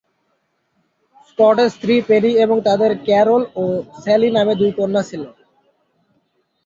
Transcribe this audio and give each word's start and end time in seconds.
স্কটের 1.27 1.69
স্ত্রী 1.75 1.95
পেনি 2.07 2.31
এবং 2.43 2.57
তাদের 2.67 2.91
ক্যারল 3.05 3.41
ও 3.55 3.63
স্যালি 4.01 4.29
নামে 4.31 4.53
দুই 4.61 4.71
কন্যা 4.77 5.01
ছিল। 5.09 5.21